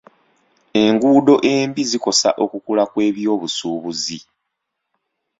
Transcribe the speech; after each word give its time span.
Enguudo 0.83 1.33
embi 1.57 1.81
zikosa 1.91 2.29
okukula 2.43 2.83
kw'ebyobusuubuzi. 2.91 4.19